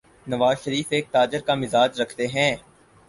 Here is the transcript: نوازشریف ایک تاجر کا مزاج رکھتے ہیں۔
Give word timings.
نوازشریف 0.27 0.87
ایک 0.89 1.05
تاجر 1.11 1.41
کا 1.41 1.55
مزاج 1.55 2.01
رکھتے 2.01 2.27
ہیں۔ 2.27 2.55